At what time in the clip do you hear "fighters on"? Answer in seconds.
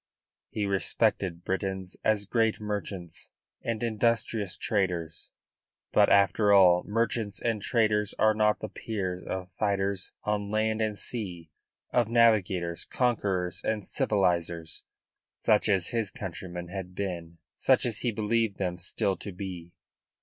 9.59-10.49